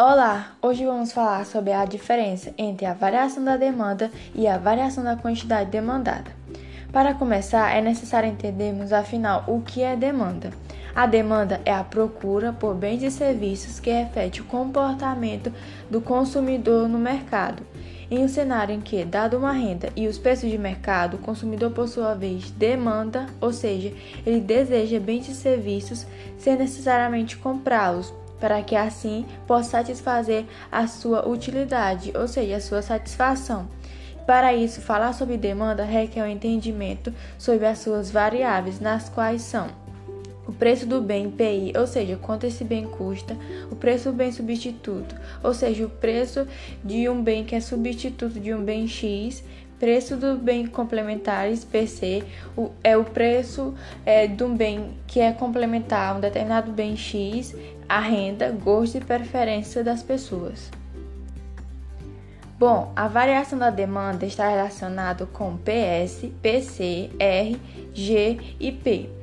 Olá, 0.00 0.52
hoje 0.62 0.86
vamos 0.86 1.10
falar 1.10 1.44
sobre 1.44 1.72
a 1.72 1.84
diferença 1.84 2.54
entre 2.56 2.86
a 2.86 2.94
variação 2.94 3.42
da 3.42 3.56
demanda 3.56 4.12
e 4.32 4.46
a 4.46 4.56
variação 4.56 5.02
da 5.02 5.16
quantidade 5.16 5.72
demandada. 5.72 6.30
Para 6.92 7.14
começar, 7.14 7.76
é 7.76 7.80
necessário 7.80 8.28
entendermos 8.28 8.92
afinal 8.92 9.42
o 9.48 9.60
que 9.60 9.82
é 9.82 9.96
demanda. 9.96 10.52
A 10.94 11.04
demanda 11.04 11.60
é 11.64 11.74
a 11.74 11.82
procura 11.82 12.52
por 12.52 12.76
bens 12.76 13.02
e 13.02 13.10
serviços 13.10 13.80
que 13.80 13.90
reflete 13.90 14.40
o 14.40 14.44
comportamento 14.44 15.52
do 15.90 16.00
consumidor 16.00 16.88
no 16.88 16.96
mercado. 16.96 17.66
Em 18.08 18.22
um 18.22 18.28
cenário 18.28 18.72
em 18.72 18.80
que, 18.80 19.04
dado 19.04 19.36
uma 19.36 19.50
renda 19.50 19.88
e 19.96 20.06
os 20.06 20.16
preços 20.16 20.48
de 20.48 20.56
mercado, 20.56 21.14
o 21.14 21.18
consumidor, 21.18 21.72
por 21.72 21.88
sua 21.88 22.14
vez, 22.14 22.52
demanda, 22.52 23.26
ou 23.40 23.52
seja, 23.52 23.92
ele 24.24 24.40
deseja 24.40 25.00
bens 25.00 25.28
e 25.28 25.34
serviços 25.34 26.06
sem 26.38 26.54
necessariamente 26.54 27.36
comprá-los, 27.36 28.14
para 28.40 28.62
que 28.62 28.76
assim 28.76 29.26
possa 29.46 29.70
satisfazer 29.70 30.44
a 30.70 30.86
sua 30.86 31.28
utilidade, 31.28 32.12
ou 32.14 32.28
seja, 32.28 32.56
a 32.56 32.60
sua 32.60 32.82
satisfação. 32.82 33.68
Para 34.26 34.54
isso, 34.54 34.80
falar 34.80 35.14
sobre 35.14 35.36
demanda 35.36 35.84
requer 35.84 36.22
um 36.22 36.26
entendimento 36.26 37.12
sobre 37.38 37.66
as 37.66 37.78
suas 37.78 38.10
variáveis, 38.10 38.78
nas 38.78 39.08
quais 39.08 39.42
são 39.42 39.68
o 40.48 40.52
preço 40.52 40.86
do 40.86 41.02
bem 41.02 41.30
PI, 41.30 41.74
ou 41.78 41.86
seja, 41.86 42.16
quanto 42.16 42.46
esse 42.46 42.64
bem 42.64 42.86
custa, 42.86 43.36
o 43.70 43.76
preço 43.76 44.10
do 44.10 44.16
bem 44.16 44.32
substituto, 44.32 45.14
ou 45.42 45.52
seja, 45.52 45.84
o 45.84 45.90
preço 45.90 46.46
de 46.82 47.06
um 47.06 47.22
bem 47.22 47.44
que 47.44 47.54
é 47.54 47.60
substituto 47.60 48.40
de 48.40 48.54
um 48.54 48.64
bem 48.64 48.88
X, 48.88 49.44
preço 49.78 50.16
do 50.16 50.36
bem 50.36 50.66
complementares 50.66 51.64
PC 51.64 52.24
o, 52.56 52.70
é 52.82 52.96
o 52.96 53.04
preço 53.04 53.74
é, 54.04 54.26
de 54.26 54.42
um 54.44 54.54
bem 54.54 54.96
que 55.06 55.20
é 55.20 55.32
complementar 55.32 56.12
a 56.12 56.16
um 56.16 56.20
determinado 56.20 56.72
bem 56.72 56.96
X, 56.96 57.54
a 57.88 58.00
renda, 58.00 58.50
gosto 58.50 58.98
e 58.98 59.00
preferência 59.00 59.82
das 59.82 60.02
pessoas. 60.02 60.70
Bom, 62.58 62.92
a 62.96 63.06
variação 63.06 63.56
da 63.56 63.70
demanda 63.70 64.26
está 64.26 64.48
relacionada 64.48 65.26
com 65.26 65.56
PS, 65.56 66.28
PC, 66.42 67.10
R, 67.18 67.56
G 67.94 68.38
e 68.58 68.72
P 68.72 69.18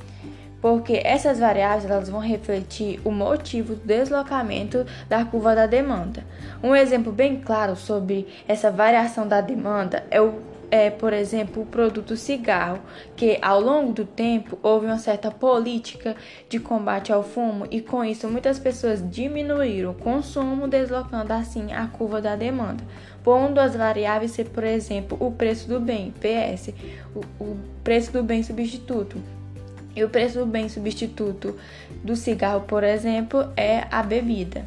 porque 0.66 1.00
essas 1.06 1.38
variáveis 1.38 1.86
elas 1.86 2.10
vão 2.10 2.20
refletir 2.20 3.00
o 3.06 3.12
motivo 3.12 3.76
do 3.76 3.86
deslocamento 3.86 4.84
da 5.08 5.24
curva 5.24 5.54
da 5.54 5.68
demanda. 5.68 6.26
Um 6.64 6.76
exemplo 6.76 7.12
bem 7.12 7.40
claro 7.40 7.76
sobre 7.76 8.28
essa 8.48 8.72
variação 8.72 9.28
da 9.28 9.42
demanda 9.42 10.04
é 10.10 10.20
o 10.20 10.42
é, 10.72 10.90
por 10.90 11.14
exemplo, 11.14 11.62
o 11.62 11.66
produto 11.68 12.18
cigarro, 12.18 12.80
que 13.16 13.38
ao 13.44 13.62
longo 13.62 13.94
do 13.94 14.06
tempo 14.06 14.58
houve 14.64 14.88
uma 14.88 14.98
certa 14.98 15.30
política 15.30 16.16
de 16.50 16.60
combate 16.60 17.14
ao 17.14 17.22
fumo 17.22 17.68
e 17.70 17.80
com 17.80 18.04
isso 18.04 18.28
muitas 18.28 18.58
pessoas 18.58 19.08
diminuíram 19.08 19.92
o 19.92 19.94
consumo, 19.94 20.68
deslocando 20.68 21.32
assim 21.32 21.74
a 21.74 21.86
curva 21.86 22.20
da 22.20 22.36
demanda. 22.36 22.84
Pondo 23.24 23.60
as 23.60 23.76
variáveis 23.76 24.32
ser, 24.32 24.46
por 24.46 24.64
exemplo, 24.64 25.16
o 25.22 25.32
preço 25.32 25.70
do 25.70 25.80
bem, 25.80 26.12
PS, 26.20 26.74
o, 27.16 27.44
o 27.44 27.58
preço 27.84 28.12
do 28.12 28.24
bem 28.24 28.42
substituto, 28.42 29.22
e 29.96 30.04
o 30.04 30.10
preço 30.10 30.40
do 30.40 30.46
bem 30.46 30.68
substituto 30.68 31.58
do 32.04 32.16
cigarro, 32.16 32.62
por 32.62 32.84
exemplo, 32.84 33.48
é 33.56 33.86
a 33.90 34.04
bebida. 34.04 34.66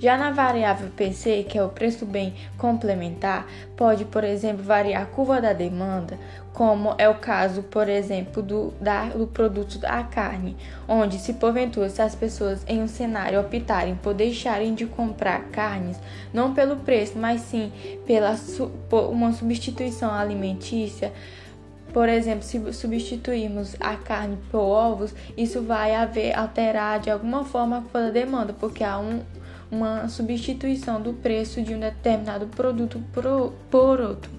Já 0.00 0.16
na 0.16 0.30
variável 0.30 0.88
PC, 0.96 1.44
que 1.46 1.58
é 1.58 1.62
o 1.62 1.68
preço 1.68 2.06
do 2.06 2.10
bem 2.10 2.32
complementar, 2.56 3.46
pode, 3.76 4.06
por 4.06 4.24
exemplo, 4.24 4.64
variar 4.64 5.02
a 5.02 5.04
curva 5.04 5.42
da 5.42 5.52
demanda, 5.52 6.18
como 6.54 6.94
é 6.96 7.06
o 7.06 7.16
caso, 7.16 7.62
por 7.64 7.86
exemplo, 7.86 8.42
do, 8.42 8.72
da, 8.80 9.10
do 9.10 9.26
produto 9.26 9.78
da 9.78 10.02
carne, 10.02 10.56
onde, 10.88 11.18
se 11.18 11.34
porventura 11.34 11.90
se 11.90 12.00
as 12.00 12.14
pessoas 12.14 12.64
em 12.66 12.82
um 12.82 12.88
cenário 12.88 13.38
optarem 13.38 13.94
por 13.94 14.14
deixarem 14.14 14.74
de 14.74 14.86
comprar 14.86 15.42
carnes, 15.50 15.98
não 16.32 16.54
pelo 16.54 16.76
preço, 16.76 17.18
mas 17.18 17.42
sim 17.42 17.70
pela 18.06 18.34
por 18.88 19.10
uma 19.10 19.34
substituição 19.34 20.10
alimentícia, 20.14 21.12
por 21.92 22.08
exemplo, 22.08 22.42
se 22.42 22.72
substituirmos 22.72 23.76
a 23.80 23.96
carne 23.96 24.38
por 24.50 24.60
ovos, 24.60 25.14
isso 25.36 25.62
vai 25.62 25.94
haver 25.94 26.36
alterar 26.36 27.00
de 27.00 27.10
alguma 27.10 27.44
forma 27.44 27.84
a 27.92 27.98
da 27.98 28.10
demanda, 28.10 28.54
porque 28.58 28.84
há 28.84 28.98
um, 28.98 29.20
uma 29.70 30.08
substituição 30.08 31.00
do 31.00 31.12
preço 31.12 31.62
de 31.62 31.74
um 31.74 31.80
determinado 31.80 32.46
produto 32.46 33.02
por, 33.12 33.52
por 33.70 34.00
outro. 34.00 34.30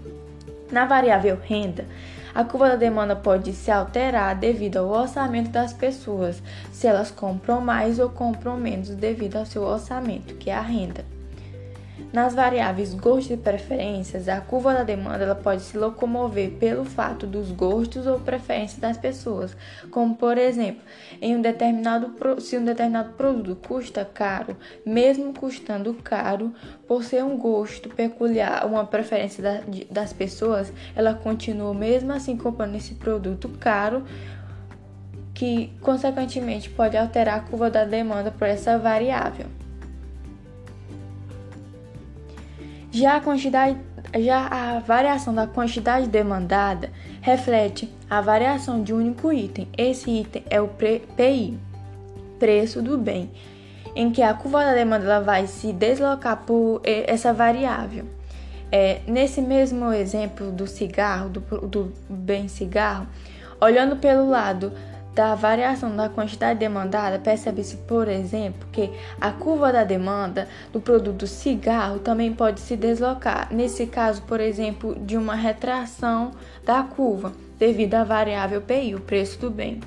Na 0.72 0.85
variável 0.85 1.38
renda, 1.41 1.85
a 2.34 2.44
curva 2.45 2.69
da 2.69 2.75
demanda 2.78 3.16
pode 3.16 3.51
se 3.51 3.69
alterar 3.69 4.35
devido 4.35 4.78
ao 4.78 4.89
orçamento 4.89 5.50
das 5.50 5.73
pessoas, 5.73 6.41
se 6.72 6.88
elas 6.88 7.12
compram 7.12 7.59
mais 7.59 8.00
ou 8.00 8.09
compram 8.09 8.56
menos 8.57 8.89
devido 8.89 9.35
ao 9.35 9.45
seu 9.45 9.63
orçamento, 9.63 10.35
que 10.35 10.50
é 10.50 10.53
a 10.53 10.62
renda. 10.62 11.03
Nas 12.13 12.35
variáveis 12.35 12.94
gostos 12.94 13.31
e 13.31 13.38
preferências, 13.38 14.27
a 14.27 14.41
curva 14.41 14.73
da 14.73 14.83
demanda 14.83 15.23
ela 15.23 15.33
pode 15.35 15.61
se 15.61 15.77
locomover 15.77 16.51
pelo 16.51 16.83
fato 16.83 17.25
dos 17.25 17.51
gostos 17.51 18.05
ou 18.05 18.19
preferências 18.19 18.81
das 18.81 18.97
pessoas, 18.97 19.55
como 19.89 20.13
por 20.16 20.38
exemplo, 20.38 20.81
em 21.21 21.38
um 21.38 21.41
determinado 21.41 22.13
se 22.41 22.57
um 22.57 22.66
determinado 22.66 23.13
produto 23.13 23.66
custa 23.66 24.03
caro, 24.03 24.57
mesmo 24.85 25.33
custando 25.33 25.94
caro, 25.94 26.53
por 26.85 27.01
ser 27.01 27.23
um 27.23 27.38
gosto 27.38 27.88
peculiar, 27.88 28.67
uma 28.67 28.85
preferência 28.85 29.41
da, 29.41 29.61
das 29.89 30.11
pessoas, 30.11 30.73
ela 30.94 31.13
continua 31.13 31.73
mesmo 31.73 32.11
assim 32.11 32.35
comprando 32.35 32.75
esse 32.75 32.95
produto 32.95 33.47
caro, 33.57 34.03
que 35.33 35.71
consequentemente 35.79 36.69
pode 36.69 36.97
alterar 36.97 37.38
a 37.38 37.39
curva 37.39 37.69
da 37.69 37.85
demanda 37.85 38.31
por 38.31 38.50
essa 38.50 38.77
variável. 38.77 39.47
Já 42.91 43.16
a 43.16 43.22
quantidade 43.22 43.78
já 44.19 44.47
a 44.47 44.79
variação 44.79 45.34
da 45.34 45.47
quantidade 45.47 46.07
demandada 46.07 46.90
reflete 47.22 47.90
a 48.09 48.19
variação 48.19 48.84
de 48.84 48.94
um 48.94 48.97
único 48.97 49.31
item. 49.31 49.68
Esse 49.78 50.09
item 50.12 50.44
é 50.50 50.59
o 50.59 50.68
PI, 50.68 51.57
preço 52.38 52.81
do 52.81 52.97
bem, 52.97 53.31
em 53.96 54.12
que 54.12 54.22
a 54.22 54.34
curva 54.34 54.66
da 54.66 54.74
demanda 54.74 55.22
vai 55.22 55.47
se 55.47 55.72
deslocar 55.72 56.44
por 56.46 56.81
essa 56.84 57.31
variável. 57.31 58.06
É, 58.69 59.01
nesse 59.07 59.41
mesmo 59.41 59.91
exemplo 59.94 60.51
do 60.51 60.66
cigarro, 60.66 61.30
do, 61.30 61.40
do 61.68 61.94
bem 62.09 62.47
cigarro, 62.47 63.07
olhando 63.59 63.97
pelo 63.97 64.30
lado 64.30 64.72
da 65.13 65.35
variação 65.35 65.95
da 65.95 66.07
quantidade 66.07 66.59
demandada, 66.59 67.19
percebe-se, 67.19 67.77
por 67.77 68.07
exemplo, 68.07 68.67
que 68.72 68.89
a 69.19 69.31
curva 69.31 69.72
da 69.72 69.83
demanda 69.83 70.47
do 70.72 70.79
produto 70.79 71.27
cigarro 71.27 71.99
também 71.99 72.33
pode 72.33 72.61
se 72.61 72.77
deslocar. 72.77 73.50
Nesse 73.51 73.85
caso, 73.88 74.21
por 74.23 74.39
exemplo, 74.39 74.95
de 74.95 75.17
uma 75.17 75.35
retração 75.35 76.31
da 76.66 76.81
curva, 76.83 77.33
devido 77.59 77.95
à 77.95 78.03
variável 78.03 78.61
PI, 78.61 78.95
o 78.95 79.01
preço 79.01 79.38
do 79.39 79.51
bem, 79.51 79.81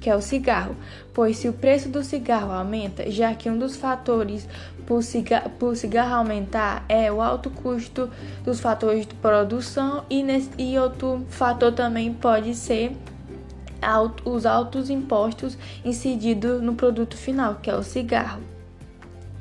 que 0.00 0.10
é 0.10 0.16
o 0.16 0.20
cigarro. 0.20 0.76
Pois 1.12 1.38
se 1.38 1.48
o 1.48 1.52
preço 1.52 1.88
do 1.88 2.02
cigarro 2.02 2.52
aumenta, 2.52 3.08
já 3.10 3.32
que 3.34 3.48
um 3.48 3.56
dos 3.56 3.76
fatores 3.76 4.48
por 4.84 5.02
cigarro, 5.02 5.50
por 5.50 5.76
cigarro 5.76 6.14
aumentar 6.16 6.84
é 6.88 7.10
o 7.10 7.22
alto 7.22 7.48
custo 7.48 8.10
dos 8.44 8.60
fatores 8.60 9.06
de 9.06 9.14
produção 9.14 10.04
e, 10.10 10.22
e 10.58 10.78
outro 10.78 11.24
fator 11.30 11.72
também 11.72 12.12
pode 12.12 12.54
ser 12.54 12.92
os 14.24 14.46
altos 14.46 14.90
impostos 14.90 15.56
incididos 15.84 16.60
no 16.62 16.74
produto 16.74 17.16
final, 17.16 17.56
que 17.56 17.70
é 17.70 17.76
o 17.76 17.82
cigarro. 17.82 18.42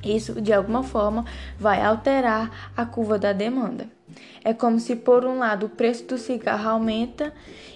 Isso, 0.03 0.41
de 0.41 0.51
alguma 0.51 0.83
forma, 0.83 1.25
vai 1.57 1.81
alterar 1.81 2.71
a 2.75 2.85
curva 2.85 3.17
da 3.17 3.31
demanda. 3.31 3.87
É 4.43 4.53
como 4.53 4.79
se, 4.79 4.95
por 4.95 5.25
um 5.25 5.39
lado, 5.39 5.67
o 5.67 5.69
preço 5.69 6.03
do 6.05 6.17
cigarro 6.17 6.69
aumenta 6.69 7.33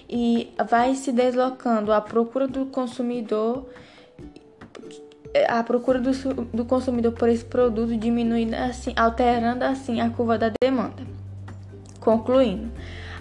e 0.08 0.52
vai 0.68 0.94
se 0.94 1.10
deslocando 1.10 1.92
a 1.92 2.00
procura 2.00 2.46
do 2.46 2.66
consumidor, 2.66 3.66
a 5.48 5.62
procura 5.62 5.98
do, 5.98 6.10
do 6.52 6.64
consumidor 6.64 7.12
por 7.12 7.28
esse 7.28 7.44
produto 7.44 7.96
diminuindo 7.96 8.54
assim, 8.54 8.92
alterando 8.96 9.64
assim 9.64 10.00
a 10.00 10.10
curva 10.10 10.36
da 10.36 10.50
demanda. 10.60 11.02
Concluindo, 12.00 12.70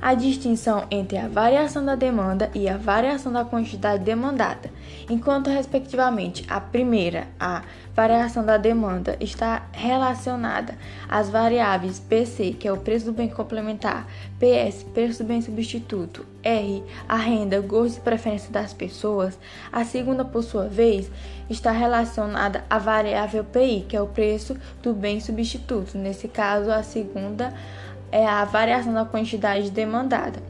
a 0.01 0.13
distinção 0.13 0.85
entre 0.91 1.17
a 1.17 1.27
variação 1.27 1.83
da 1.83 1.95
demanda 1.95 2.49
e 2.53 2.67
a 2.67 2.77
variação 2.77 3.31
da 3.31 3.43
quantidade 3.43 4.03
demandada, 4.03 4.69
enquanto, 5.09 5.49
respectivamente, 5.49 6.45
a 6.47 6.59
primeira, 6.59 7.27
a 7.39 7.63
variação 7.95 8.45
da 8.45 8.57
demanda, 8.57 9.17
está 9.19 9.67
relacionada 9.71 10.75
às 11.09 11.29
variáveis 11.29 11.99
PC, 11.99 12.55
que 12.59 12.67
é 12.67 12.71
o 12.71 12.77
preço 12.77 13.05
do 13.05 13.11
bem 13.11 13.27
complementar, 13.27 14.07
PS, 14.39 14.83
preço 14.83 15.23
do 15.23 15.27
bem 15.27 15.41
substituto, 15.41 16.25
R, 16.43 16.83
a 17.07 17.15
renda, 17.15 17.59
gosto 17.59 17.97
e 17.97 18.01
preferência 18.01 18.51
das 18.51 18.73
pessoas, 18.73 19.37
a 19.71 19.83
segunda, 19.83 20.23
por 20.23 20.43
sua 20.43 20.67
vez, 20.67 21.09
está 21.49 21.71
relacionada 21.71 22.63
à 22.69 22.77
variável 22.77 23.43
PI, 23.43 23.85
que 23.87 23.95
é 23.95 24.01
o 24.01 24.07
preço 24.07 24.55
do 24.83 24.93
bem 24.93 25.19
substituto. 25.19 25.97
Nesse 25.97 26.27
caso, 26.27 26.71
a 26.71 26.83
segunda 26.83 27.53
é 28.11 28.25
a 28.25 28.43
variação 28.45 28.93
da 28.93 29.05
quantidade 29.05 29.71
demandada. 29.71 30.41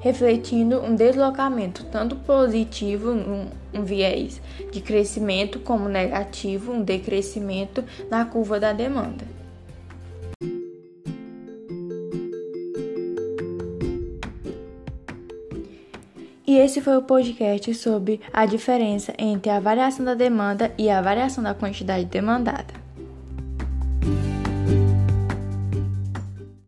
refletindo 0.00 0.80
um 0.80 0.94
deslocamento 0.94 1.84
tanto 1.84 2.16
positivo, 2.16 3.10
um, 3.10 3.46
um 3.72 3.84
viés 3.84 4.40
de 4.72 4.80
crescimento, 4.80 5.60
como 5.60 5.88
negativo, 5.88 6.72
um 6.72 6.82
decrescimento 6.82 7.84
na 8.10 8.24
curva 8.24 8.58
da 8.58 8.72
demanda. 8.72 9.24
E 16.46 16.56
esse 16.56 16.80
foi 16.80 16.96
o 16.96 17.02
podcast 17.02 17.72
sobre 17.74 18.20
a 18.32 18.44
diferença 18.44 19.14
entre 19.16 19.50
a 19.50 19.60
variação 19.60 20.04
da 20.04 20.14
demanda 20.14 20.72
e 20.76 20.90
a 20.90 21.00
variação 21.00 21.44
da 21.44 21.54
quantidade 21.54 22.06
demandada. 22.06 22.79